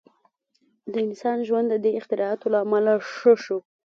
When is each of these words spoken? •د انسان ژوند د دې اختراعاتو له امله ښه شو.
•د 0.91 0.93
انسان 1.07 1.37
ژوند 1.47 1.67
د 1.69 1.75
دې 1.83 1.91
اختراعاتو 1.99 2.45
له 2.53 2.59
امله 2.65 2.91
ښه 3.15 3.33
شو. 3.43 3.57